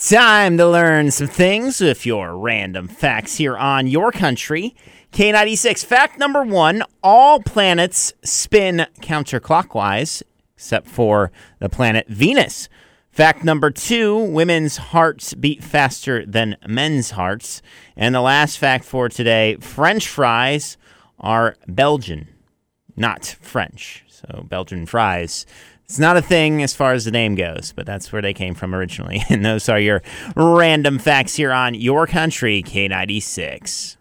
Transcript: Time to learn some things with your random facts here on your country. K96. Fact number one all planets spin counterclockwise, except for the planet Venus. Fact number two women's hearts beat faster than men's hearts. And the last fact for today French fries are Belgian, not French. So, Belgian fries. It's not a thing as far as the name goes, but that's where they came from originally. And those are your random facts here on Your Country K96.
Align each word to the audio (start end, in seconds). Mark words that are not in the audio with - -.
Time 0.00 0.56
to 0.56 0.66
learn 0.66 1.10
some 1.10 1.26
things 1.26 1.78
with 1.78 2.06
your 2.06 2.34
random 2.34 2.88
facts 2.88 3.36
here 3.36 3.54
on 3.54 3.86
your 3.86 4.10
country. 4.10 4.74
K96. 5.12 5.84
Fact 5.84 6.18
number 6.18 6.42
one 6.42 6.82
all 7.02 7.38
planets 7.40 8.14
spin 8.24 8.86
counterclockwise, 9.02 10.22
except 10.56 10.88
for 10.88 11.30
the 11.58 11.68
planet 11.68 12.08
Venus. 12.08 12.70
Fact 13.10 13.44
number 13.44 13.70
two 13.70 14.16
women's 14.16 14.78
hearts 14.78 15.34
beat 15.34 15.62
faster 15.62 16.24
than 16.24 16.56
men's 16.66 17.10
hearts. 17.10 17.60
And 17.94 18.14
the 18.14 18.22
last 18.22 18.56
fact 18.56 18.86
for 18.86 19.10
today 19.10 19.56
French 19.60 20.08
fries 20.08 20.78
are 21.18 21.56
Belgian, 21.68 22.26
not 23.00 23.36
French. 23.40 24.04
So, 24.08 24.44
Belgian 24.48 24.86
fries. 24.86 25.46
It's 25.86 25.98
not 25.98 26.16
a 26.16 26.22
thing 26.22 26.62
as 26.62 26.72
far 26.72 26.92
as 26.92 27.04
the 27.04 27.10
name 27.10 27.34
goes, 27.34 27.72
but 27.74 27.84
that's 27.84 28.12
where 28.12 28.22
they 28.22 28.32
came 28.32 28.54
from 28.54 28.74
originally. 28.74 29.22
And 29.30 29.44
those 29.44 29.68
are 29.68 29.80
your 29.80 30.02
random 30.36 30.98
facts 31.00 31.34
here 31.34 31.52
on 31.52 31.74
Your 31.74 32.06
Country 32.06 32.62
K96. 32.62 33.96